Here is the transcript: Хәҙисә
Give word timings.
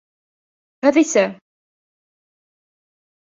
Хәҙисә 0.85 1.23